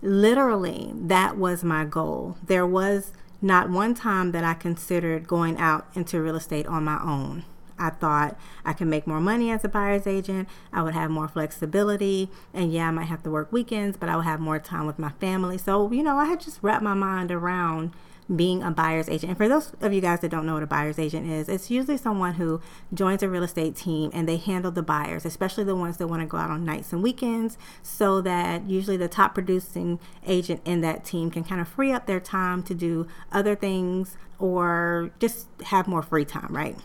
Literally, 0.00 0.92
that 0.94 1.36
was 1.36 1.64
my 1.64 1.84
goal. 1.84 2.36
There 2.44 2.66
was 2.66 3.12
not 3.42 3.68
one 3.68 3.94
time 3.94 4.32
that 4.32 4.44
I 4.44 4.54
considered 4.54 5.26
going 5.26 5.58
out 5.58 5.86
into 5.94 6.20
real 6.20 6.36
estate 6.36 6.66
on 6.66 6.84
my 6.84 7.00
own. 7.02 7.44
I 7.78 7.90
thought 7.90 8.38
I 8.64 8.72
could 8.72 8.86
make 8.86 9.06
more 9.06 9.20
money 9.20 9.50
as 9.50 9.64
a 9.64 9.68
buyer's 9.68 10.06
agent. 10.06 10.48
I 10.72 10.82
would 10.82 10.94
have 10.94 11.10
more 11.10 11.28
flexibility. 11.28 12.30
And 12.52 12.72
yeah, 12.72 12.88
I 12.88 12.90
might 12.90 13.04
have 13.04 13.22
to 13.24 13.30
work 13.30 13.52
weekends, 13.52 13.96
but 13.96 14.08
I 14.08 14.16
would 14.16 14.24
have 14.24 14.40
more 14.40 14.58
time 14.58 14.86
with 14.86 14.98
my 14.98 15.10
family. 15.20 15.58
So, 15.58 15.90
you 15.92 16.02
know, 16.02 16.16
I 16.16 16.26
had 16.26 16.40
just 16.40 16.60
wrapped 16.62 16.82
my 16.82 16.94
mind 16.94 17.30
around 17.30 17.92
being 18.34 18.62
a 18.62 18.70
buyer's 18.70 19.08
agent. 19.08 19.30
And 19.30 19.36
for 19.36 19.48
those 19.48 19.72
of 19.82 19.92
you 19.92 20.00
guys 20.00 20.20
that 20.20 20.30
don't 20.30 20.46
know 20.46 20.54
what 20.54 20.62
a 20.62 20.66
buyer's 20.66 20.98
agent 20.98 21.30
is, 21.30 21.46
it's 21.48 21.70
usually 21.70 21.98
someone 21.98 22.34
who 22.34 22.60
joins 22.92 23.22
a 23.22 23.28
real 23.28 23.42
estate 23.42 23.76
team 23.76 24.10
and 24.14 24.26
they 24.26 24.38
handle 24.38 24.70
the 24.70 24.82
buyers, 24.82 25.26
especially 25.26 25.64
the 25.64 25.76
ones 25.76 25.98
that 25.98 26.06
want 26.06 26.22
to 26.22 26.26
go 26.26 26.38
out 26.38 26.50
on 26.50 26.64
nights 26.64 26.92
and 26.92 27.02
weekends, 27.02 27.58
so 27.82 28.22
that 28.22 28.64
usually 28.64 28.96
the 28.96 29.08
top 29.08 29.34
producing 29.34 29.98
agent 30.26 30.62
in 30.64 30.80
that 30.80 31.04
team 31.04 31.30
can 31.30 31.44
kind 31.44 31.60
of 31.60 31.68
free 31.68 31.92
up 31.92 32.06
their 32.06 32.20
time 32.20 32.62
to 32.62 32.74
do 32.74 33.06
other 33.30 33.54
things 33.54 34.16
or 34.38 35.10
just 35.18 35.46
have 35.64 35.86
more 35.86 36.02
free 36.02 36.24
time, 36.24 36.48
right? 36.48 36.78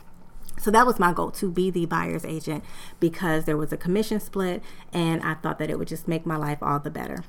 So 0.59 0.69
that 0.71 0.85
was 0.85 0.99
my 0.99 1.13
goal 1.13 1.31
to 1.31 1.49
be 1.49 1.71
the 1.71 1.85
buyer's 1.85 2.25
agent 2.25 2.63
because 2.99 3.45
there 3.45 3.57
was 3.57 3.71
a 3.71 3.77
commission 3.77 4.19
split 4.19 4.61
and 4.93 5.23
I 5.23 5.35
thought 5.35 5.57
that 5.59 5.69
it 5.69 5.79
would 5.79 5.87
just 5.87 6.07
make 6.07 6.25
my 6.25 6.35
life 6.35 6.59
all 6.61 6.79
the 6.79 6.91
better. 6.91 7.23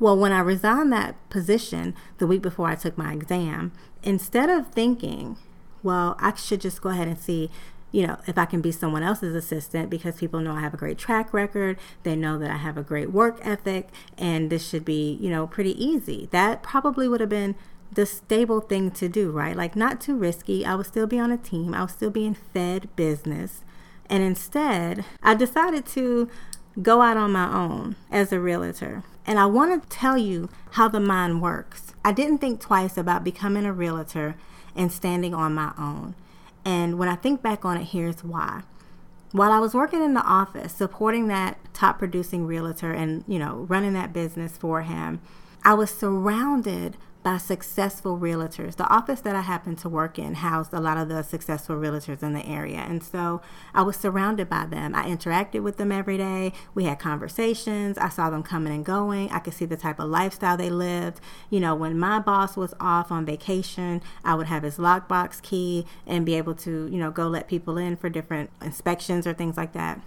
Well, 0.00 0.16
when 0.16 0.32
I 0.32 0.40
resigned 0.40 0.92
that 0.92 1.16
position 1.28 1.94
the 2.18 2.26
week 2.26 2.40
before 2.40 2.68
I 2.68 2.76
took 2.76 2.96
my 2.96 3.12
exam, 3.12 3.72
instead 4.02 4.48
of 4.48 4.68
thinking, 4.68 5.36
well, 5.82 6.16
I 6.20 6.34
should 6.36 6.60
just 6.60 6.80
go 6.80 6.90
ahead 6.90 7.08
and 7.08 7.18
see, 7.18 7.50
you 7.90 8.06
know, 8.06 8.18
if 8.26 8.38
I 8.38 8.44
can 8.44 8.60
be 8.60 8.70
someone 8.70 9.02
else's 9.02 9.34
assistant 9.34 9.90
because 9.90 10.16
people 10.16 10.40
know 10.40 10.52
I 10.52 10.60
have 10.60 10.74
a 10.74 10.76
great 10.78 10.98
track 10.98 11.32
record, 11.32 11.78
they 12.04 12.14
know 12.14 12.38
that 12.38 12.50
I 12.50 12.58
have 12.58 12.76
a 12.76 12.82
great 12.82 13.10
work 13.10 13.40
ethic, 13.42 13.88
and 14.16 14.50
this 14.50 14.68
should 14.68 14.84
be, 14.84 15.18
you 15.20 15.30
know, 15.30 15.46
pretty 15.46 15.82
easy. 15.82 16.28
That 16.30 16.62
probably 16.62 17.08
would 17.08 17.20
have 17.20 17.30
been 17.30 17.56
the 17.92 18.06
stable 18.06 18.60
thing 18.60 18.90
to 18.92 19.08
do, 19.08 19.30
right? 19.30 19.56
Like, 19.56 19.74
not 19.76 20.00
too 20.00 20.16
risky. 20.16 20.64
I 20.64 20.74
would 20.74 20.86
still 20.86 21.06
be 21.06 21.18
on 21.18 21.30
a 21.32 21.36
team, 21.36 21.74
I 21.74 21.82
was 21.82 21.92
still 21.92 22.10
being 22.10 22.34
fed 22.34 22.88
business. 22.96 23.64
And 24.10 24.22
instead, 24.22 25.04
I 25.22 25.34
decided 25.34 25.84
to 25.86 26.30
go 26.80 27.02
out 27.02 27.16
on 27.16 27.32
my 27.32 27.52
own 27.52 27.96
as 28.10 28.32
a 28.32 28.40
realtor. 28.40 29.02
And 29.26 29.38
I 29.38 29.46
want 29.46 29.82
to 29.82 29.88
tell 29.88 30.16
you 30.16 30.48
how 30.72 30.88
the 30.88 31.00
mind 31.00 31.42
works. 31.42 31.92
I 32.04 32.12
didn't 32.12 32.38
think 32.38 32.60
twice 32.60 32.96
about 32.96 33.24
becoming 33.24 33.66
a 33.66 33.72
realtor 33.72 34.36
and 34.74 34.90
standing 34.90 35.34
on 35.34 35.54
my 35.54 35.72
own. 35.78 36.14
And 36.64 36.98
when 36.98 37.08
I 37.08 37.16
think 37.16 37.42
back 37.42 37.64
on 37.64 37.76
it, 37.76 37.84
here's 37.84 38.24
why. 38.24 38.62
While 39.32 39.52
I 39.52 39.58
was 39.58 39.74
working 39.74 40.02
in 40.02 40.14
the 40.14 40.22
office, 40.22 40.72
supporting 40.72 41.28
that 41.28 41.58
top 41.74 41.98
producing 41.98 42.46
realtor 42.46 42.92
and, 42.92 43.24
you 43.26 43.38
know, 43.38 43.66
running 43.68 43.92
that 43.92 44.12
business 44.14 44.56
for 44.56 44.82
him, 44.82 45.20
I 45.64 45.74
was 45.74 45.90
surrounded 45.90 46.96
by 47.22 47.36
successful 47.36 48.18
realtors. 48.18 48.76
The 48.76 48.88
office 48.88 49.20
that 49.20 49.34
I 49.34 49.40
happened 49.42 49.78
to 49.78 49.88
work 49.88 50.18
in 50.18 50.36
housed 50.36 50.72
a 50.72 50.80
lot 50.80 50.96
of 50.96 51.08
the 51.08 51.22
successful 51.22 51.76
realtors 51.76 52.22
in 52.22 52.32
the 52.32 52.46
area. 52.46 52.78
And 52.78 53.02
so 53.02 53.42
I 53.74 53.82
was 53.82 53.96
surrounded 53.96 54.48
by 54.48 54.66
them. 54.66 54.94
I 54.94 55.06
interacted 55.06 55.62
with 55.62 55.76
them 55.76 55.90
every 55.90 56.16
day. 56.16 56.52
We 56.74 56.84
had 56.84 56.98
conversations. 56.98 57.98
I 57.98 58.08
saw 58.08 58.30
them 58.30 58.42
coming 58.42 58.72
and 58.72 58.84
going. 58.84 59.30
I 59.30 59.40
could 59.40 59.54
see 59.54 59.64
the 59.64 59.76
type 59.76 59.98
of 59.98 60.08
lifestyle 60.08 60.56
they 60.56 60.70
lived. 60.70 61.20
You 61.50 61.60
know, 61.60 61.74
when 61.74 61.98
my 61.98 62.20
boss 62.20 62.56
was 62.56 62.72
off 62.80 63.10
on 63.10 63.26
vacation, 63.26 64.00
I 64.24 64.34
would 64.34 64.46
have 64.46 64.62
his 64.62 64.78
lockbox 64.78 65.42
key 65.42 65.86
and 66.06 66.24
be 66.24 66.34
able 66.34 66.54
to, 66.54 66.88
you 66.90 66.98
know, 66.98 67.10
go 67.10 67.28
let 67.28 67.48
people 67.48 67.76
in 67.76 67.96
for 67.96 68.08
different 68.08 68.50
inspections 68.62 69.26
or 69.26 69.34
things 69.34 69.56
like 69.56 69.72
that 69.72 70.00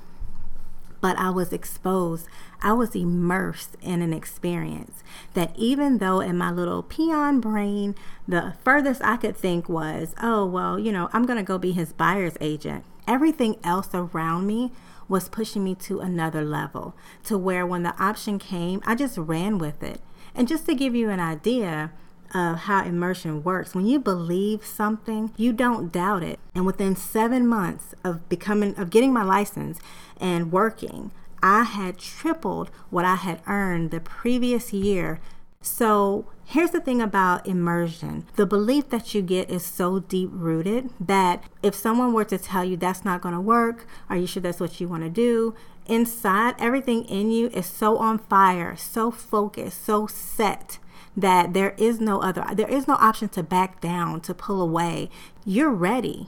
but 1.01 1.17
I 1.17 1.31
was 1.31 1.51
exposed. 1.51 2.27
I 2.61 2.73
was 2.73 2.95
immersed 2.95 3.75
in 3.81 4.01
an 4.01 4.13
experience 4.13 5.03
that 5.33 5.51
even 5.57 5.97
though 5.97 6.19
in 6.19 6.37
my 6.37 6.51
little 6.51 6.83
peon 6.83 7.39
brain, 7.39 7.95
the 8.27 8.53
furthest 8.63 9.01
I 9.03 9.17
could 9.17 9.35
think 9.35 9.67
was, 9.67 10.13
oh, 10.21 10.45
well, 10.45 10.79
you 10.79 10.91
know, 10.91 11.09
I'm 11.11 11.25
going 11.25 11.37
to 11.37 11.43
go 11.43 11.57
be 11.57 11.71
his 11.71 11.91
buyer's 11.91 12.37
agent. 12.39 12.85
Everything 13.07 13.57
else 13.63 13.89
around 13.93 14.45
me 14.45 14.71
was 15.09 15.27
pushing 15.27 15.63
me 15.63 15.75
to 15.75 15.99
another 15.99 16.43
level 16.43 16.95
to 17.25 17.37
where 17.37 17.65
when 17.65 17.83
the 17.83 17.99
option 18.01 18.39
came, 18.39 18.81
I 18.85 18.95
just 18.95 19.17
ran 19.17 19.57
with 19.57 19.83
it. 19.83 19.99
And 20.33 20.47
just 20.47 20.65
to 20.67 20.75
give 20.75 20.95
you 20.95 21.09
an 21.09 21.19
idea, 21.19 21.91
of 22.33 22.59
how 22.59 22.83
immersion 22.83 23.43
works. 23.43 23.75
When 23.75 23.85
you 23.85 23.99
believe 23.99 24.65
something, 24.65 25.31
you 25.37 25.53
don't 25.53 25.91
doubt 25.91 26.23
it. 26.23 26.39
And 26.55 26.65
within 26.65 26.95
seven 26.95 27.47
months 27.47 27.93
of 28.03 28.27
becoming, 28.29 28.77
of 28.77 28.89
getting 28.89 29.13
my 29.13 29.23
license 29.23 29.79
and 30.19 30.51
working, 30.51 31.11
I 31.43 31.63
had 31.63 31.97
tripled 31.97 32.69
what 32.89 33.05
I 33.05 33.15
had 33.15 33.41
earned 33.47 33.91
the 33.91 33.99
previous 33.99 34.73
year. 34.73 35.19
So 35.61 36.25
here's 36.45 36.71
the 36.71 36.81
thing 36.81 37.01
about 37.01 37.47
immersion 37.47 38.25
the 38.35 38.45
belief 38.45 38.89
that 38.89 39.13
you 39.13 39.21
get 39.21 39.49
is 39.49 39.65
so 39.65 39.99
deep 39.99 40.29
rooted 40.31 40.89
that 40.99 41.43
if 41.61 41.75
someone 41.75 42.13
were 42.13 42.25
to 42.25 42.37
tell 42.37 42.63
you 42.63 42.77
that's 42.77 43.05
not 43.05 43.21
going 43.21 43.35
to 43.35 43.41
work, 43.41 43.85
are 44.09 44.17
you 44.17 44.27
sure 44.27 44.41
that's 44.41 44.59
what 44.59 44.79
you 44.79 44.87
want 44.87 45.03
to 45.03 45.09
do? 45.09 45.55
Inside, 45.87 46.55
everything 46.59 47.05
in 47.05 47.31
you 47.31 47.47
is 47.49 47.65
so 47.65 47.97
on 47.97 48.19
fire, 48.19 48.75
so 48.75 49.11
focused, 49.11 49.83
so 49.83 50.07
set 50.07 50.79
that 51.15 51.53
there 51.53 51.73
is 51.77 51.99
no 51.99 52.21
other 52.21 52.45
there 52.53 52.69
is 52.69 52.87
no 52.87 52.95
option 52.95 53.27
to 53.29 53.43
back 53.43 53.81
down 53.81 54.21
to 54.21 54.33
pull 54.33 54.61
away 54.61 55.09
you're 55.45 55.71
ready 55.71 56.27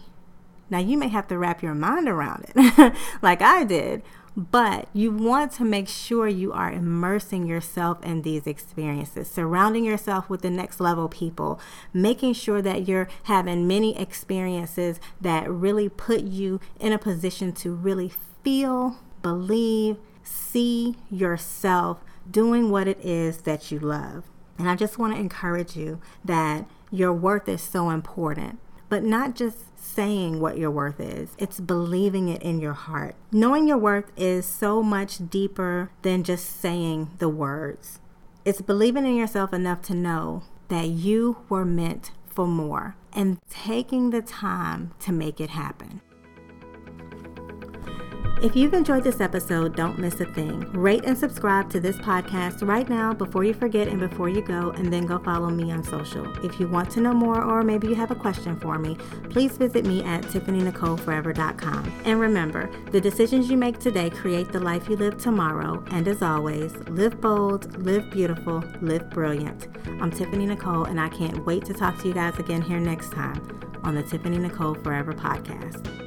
now 0.69 0.79
you 0.79 0.97
may 0.97 1.07
have 1.07 1.27
to 1.27 1.37
wrap 1.37 1.61
your 1.61 1.73
mind 1.73 2.07
around 2.07 2.45
it 2.55 2.93
like 3.21 3.41
i 3.41 3.63
did 3.63 4.01
but 4.35 4.87
you 4.93 5.11
want 5.11 5.51
to 5.53 5.63
make 5.63 5.87
sure 5.87 6.27
you 6.27 6.51
are 6.53 6.71
immersing 6.71 7.45
yourself 7.45 8.03
in 8.03 8.23
these 8.23 8.47
experiences, 8.47 9.29
surrounding 9.29 9.85
yourself 9.85 10.27
with 10.27 10.41
the 10.41 10.49
next 10.49 10.79
level 10.79 11.07
people, 11.07 11.59
making 11.93 12.33
sure 12.33 12.61
that 12.61 12.87
you're 12.87 13.07
having 13.23 13.67
many 13.67 13.97
experiences 13.97 14.99
that 15.21 15.49
really 15.49 15.87
put 15.87 16.21
you 16.21 16.59
in 16.79 16.91
a 16.91 16.97
position 16.97 17.53
to 17.53 17.73
really 17.73 18.11
feel, 18.43 18.97
believe, 19.21 19.97
see 20.23 20.95
yourself 21.11 21.99
doing 22.29 22.71
what 22.71 22.87
it 22.87 22.99
is 23.05 23.41
that 23.41 23.71
you 23.71 23.77
love. 23.77 24.23
And 24.57 24.69
I 24.69 24.75
just 24.75 24.97
want 24.97 25.13
to 25.13 25.19
encourage 25.19 25.75
you 25.75 25.99
that 26.23 26.65
your 26.91 27.13
worth 27.13 27.47
is 27.49 27.61
so 27.61 27.89
important, 27.89 28.59
but 28.89 29.03
not 29.03 29.35
just 29.35 29.57
saying 29.77 30.39
what 30.39 30.57
your 30.57 30.71
worth 30.71 30.99
is, 30.99 31.35
it's 31.37 31.59
believing 31.59 32.29
it 32.29 32.41
in 32.41 32.59
your 32.59 32.73
heart. 32.73 33.15
Knowing 33.31 33.67
your 33.67 33.77
worth 33.77 34.11
is 34.15 34.45
so 34.45 34.81
much 34.81 35.29
deeper 35.29 35.91
than 36.03 36.23
just 36.23 36.59
saying 36.59 37.11
the 37.17 37.29
words. 37.29 37.99
It's 38.45 38.61
believing 38.61 39.05
in 39.05 39.15
yourself 39.15 39.53
enough 39.53 39.81
to 39.83 39.95
know 39.95 40.43
that 40.67 40.87
you 40.87 41.37
were 41.49 41.65
meant 41.65 42.11
for 42.25 42.47
more 42.47 42.95
and 43.11 43.39
taking 43.49 44.09
the 44.09 44.21
time 44.21 44.91
to 44.99 45.11
make 45.11 45.39
it 45.39 45.51
happen. 45.51 46.01
If 48.43 48.57
you've 48.57 48.73
enjoyed 48.73 49.05
this 49.05 49.21
episode, 49.21 49.73
don't 49.73 49.97
miss 49.97 50.19
a 50.19 50.25
thing. 50.25 50.69
Rate 50.73 51.05
and 51.05 51.17
subscribe 51.17 51.69
to 51.69 51.79
this 51.79 51.95
podcast 51.95 52.67
right 52.67 52.89
now 52.89 53.13
before 53.13 53.45
you 53.45 53.53
forget 53.53 53.87
and 53.87 54.01
before 54.01 54.27
you 54.27 54.41
go, 54.41 54.71
and 54.71 54.91
then 54.91 55.05
go 55.05 55.17
follow 55.17 55.49
me 55.49 55.71
on 55.71 55.81
social. 55.81 56.29
If 56.45 56.59
you 56.59 56.67
want 56.67 56.91
to 56.91 56.99
know 56.99 57.13
more 57.13 57.41
or 57.41 57.63
maybe 57.63 57.87
you 57.87 57.95
have 57.95 58.11
a 58.11 58.15
question 58.15 58.59
for 58.59 58.77
me, 58.77 58.97
please 59.29 59.55
visit 59.55 59.85
me 59.85 60.03
at 60.03 60.23
tiffanynicoleforever.com. 60.23 62.01
And 62.03 62.19
remember, 62.19 62.69
the 62.91 62.99
decisions 62.99 63.49
you 63.49 63.55
make 63.55 63.79
today 63.79 64.09
create 64.09 64.51
the 64.51 64.59
life 64.59 64.89
you 64.89 64.97
live 64.97 65.17
tomorrow. 65.17 65.81
And 65.91 66.05
as 66.09 66.21
always, 66.21 66.75
live 66.89 67.21
bold, 67.21 67.81
live 67.81 68.11
beautiful, 68.11 68.61
live 68.81 69.09
brilliant. 69.09 69.69
I'm 70.01 70.11
Tiffany 70.11 70.47
Nicole, 70.47 70.83
and 70.83 70.99
I 70.99 71.07
can't 71.07 71.45
wait 71.45 71.63
to 71.63 71.73
talk 71.73 71.97
to 71.99 72.09
you 72.09 72.13
guys 72.13 72.37
again 72.39 72.61
here 72.61 72.81
next 72.81 73.13
time 73.13 73.41
on 73.85 73.95
the 73.95 74.03
Tiffany 74.03 74.37
Nicole 74.37 74.75
Forever 74.75 75.13
podcast. 75.13 76.02